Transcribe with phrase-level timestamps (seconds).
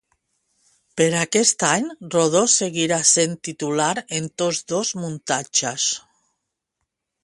[1.01, 1.85] Per aquest any,
[2.17, 5.91] Rodó seguiria sent titular en tots dos muntatges.